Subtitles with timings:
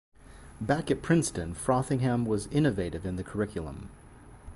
[0.59, 3.91] Back at Princeton, Frothingham was innovative in the curriculum.